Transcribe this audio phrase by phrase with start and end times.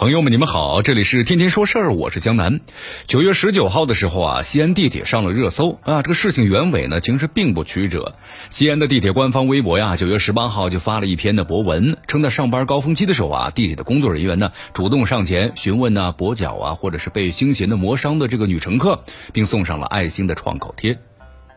[0.00, 2.60] 朋友们，你们好，这里是天天说事儿，我是江南。
[3.06, 6.00] 九月十九号的时候啊，西安地铁上了热搜啊。
[6.00, 8.14] 这个事情原委呢，其实并不曲折。
[8.48, 20.98] 西安的地铁官方微博呀，九月十八号就发了一篇的博文，称在上班高峰期的时候啊，地铁的工作人员呢，主动上前询问呢跛脚啊，或者是被星弦的磨伤的这个女乘客，并送上了爱心的创口贴，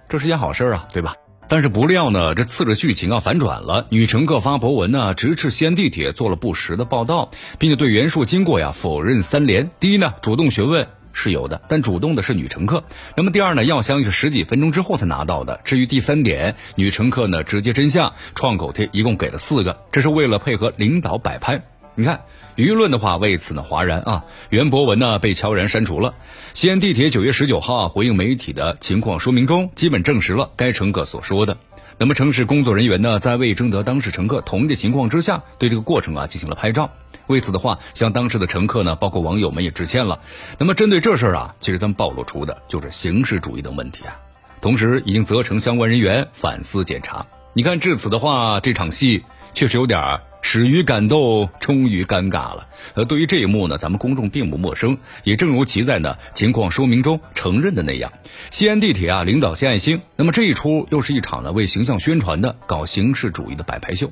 [0.10, 1.16] 这是件好事啊，对吧？
[1.48, 3.86] 但是不料呢，这次的剧情啊反转了。
[3.90, 9.70] 女乘客发博文呢，直斥西安地铁做了不实的报道，并且对袁述经过呀否认三连。
[9.80, 12.84] 第一呢，主动询问是有的，但主动的是女乘客。
[13.16, 15.62] 那么第二呢，药箱是十几分钟之后才拿到的。
[15.64, 21.64] 至于第三点，女乘客呢直接真相，创口贴一共给了四个，这是为了配合领导摆拍。
[21.96, 22.22] 你看，
[22.56, 26.16] 舆论的话为此呢哗然啊，袁博文呢被悄然删除了。
[26.54, 31.58] 西安地铁九月十九号啊回应媒体的情况说明中，基本证实了该乘客所说的。
[32.00, 36.90] 那么城市工作人员呢，在未征得当事乘客同意的情况之下，对这个过程啊进行了拍照。
[37.28, 40.20] 为此的话，向当时的乘客呢，包括网友们也致歉了。
[40.58, 44.18] 那么针对这事儿啊，其实他们暴露出的就是形式主义等问题啊，
[44.62, 47.26] 同时已经责成相关人员反思检查。
[47.54, 50.22] 你看至此的话，这场戏确实有点儿。
[50.46, 52.68] 始于感动，终于尴尬了。
[52.96, 54.98] 呃，对于这一幕呢，咱们公众并不陌生。
[55.24, 58.12] 也正如其在呢情况说明中承认的那样，
[58.52, 60.02] 西安地铁啊领导献爱心。
[60.18, 64.12] 那么这一出又是一场呢为形象宣传的搞形式主义的摆拍秀。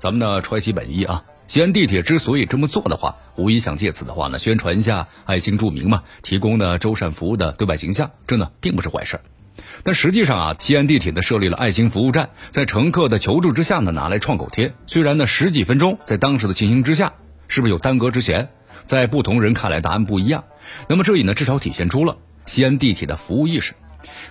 [0.00, 9.22] 咱们呢揣其本意啊，西安地铁之所以这么做的话，无疑想借此的话呢宣传一下爱心著名嘛，提供呢周善服务的对外形象，这呢并不是坏事儿。
[9.82, 14.74] 但实际上啊，西安地铁呢设立了爱心服务站，在乘客的求助之下呢，拿来创口贴。
[14.86, 17.12] 虽然呢十几分钟，在当时的情形之下，
[17.48, 18.48] 是不是有耽搁之嫌？
[18.86, 20.44] 在不同人看来，答案不一样。
[20.88, 23.74] 那么这里呢，至少体现出了西安地铁的服务意识。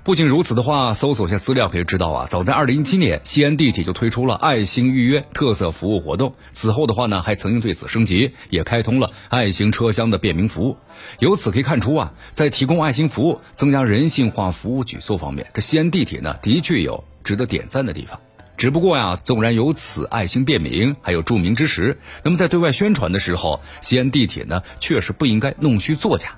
[0.04, 6.36] 不仅如此的话，搜索一下资料可以知道啊，早在二零一七年，西安地铁就推出了爱心预约特色服务活动。
[6.54, 10.78] 此后的话呢，还曾经对此升级，也开通了爱心车厢的便民服务。
[11.20, 18.20] 由此可以看出啊，在提供爱心服务、增加人性化服务举措方面，这西安地铁呢，的确有值得点赞的地方。
[18.56, 26.38] 只不过呀，纵然有此爱心便民，还有著名之实，那么在对外宣传的时候，西安地铁呢，确实不应该弄虚作假。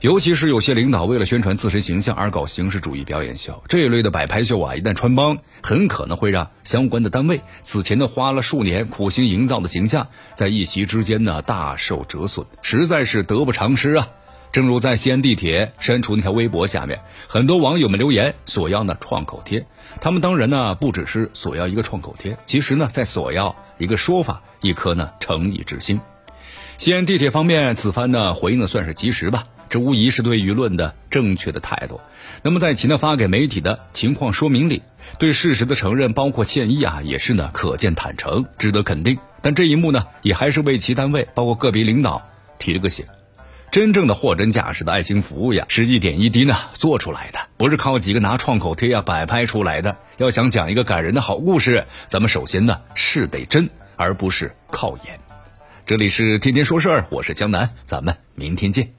[0.00, 14.08] 尤其是有些领导为了宣传自身形象而搞形式主义表演秀，这一类的摆拍秀啊，一旦穿帮，很可能会让相关的单位此前呢花了数年苦心营造的形象，在一夕之间呢大受折损，实在是得不偿失啊！
[14.52, 19.66] 正如在西安地铁删除那条微博下面，很多网友们留言索要呢创口贴，
[20.00, 26.00] 他们当然呢不只是索要一个创口贴，其实呢在索要一个说法，一颗呢诚意之心。
[26.78, 29.44] 西安地铁方面此番呢回应的算是及时吧。
[29.68, 32.00] 这无疑是对舆论的正确的态度。
[32.42, 34.82] 那么，在其呢发给媒体的情况说明里，
[35.18, 39.18] 对事实的承认，包括歉意啊，也是呢可见坦诚，值得肯定。
[39.42, 42.28] 但这一幕呢，也还是为其单位，包括个别领导
[42.58, 43.04] 提了个醒。
[43.70, 49.96] 真正的货真价实的爱心服务呀，是一点一滴呢做出来的，不是靠几个拿创口贴呀摆拍出来的。
[50.16, 55.18] 要想讲一个感人的好故事，咱们首先呢是得真，而不是靠演。
[55.84, 58.96] 这里是天天说事儿，我是江南，咱们明天见。